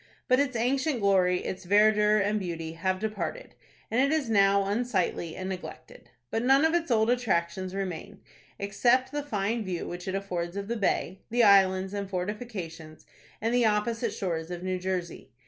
But 0.27 0.39
its 0.39 0.55
ancient 0.55 0.99
glory, 0.99 1.41
its 1.45 1.63
verdure 1.63 2.17
and 2.19 2.39
beauty, 2.39 2.71
have 2.71 2.97
departed, 2.97 3.53
and 3.91 4.01
it 4.01 4.11
is 4.11 4.31
now 4.31 4.63
unsightly 4.63 5.35
and 5.35 5.47
neglected. 5.47 6.09
None 6.33 6.65
of 6.65 6.73
its 6.73 6.89
old 6.89 7.11
attractions 7.11 7.75
remain, 7.75 8.19
except 8.57 9.11
the 9.11 9.21
fine 9.21 9.63
view 9.63 9.87
which 9.87 10.07
it 10.07 10.15
affords 10.15 10.57
of 10.57 10.67
the 10.69 10.75
bay, 10.75 11.21
the 11.29 11.43
islands, 11.43 11.93
and 11.93 12.09
fortifications, 12.09 13.05
and 13.41 13.53
the 13.53 13.67
opposite 13.67 14.11
shores 14.11 14.49
of 14.49 14.63
New 14.63 14.79
Jersey. 14.79 15.33